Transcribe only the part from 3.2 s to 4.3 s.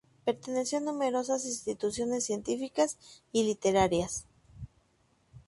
y literarias.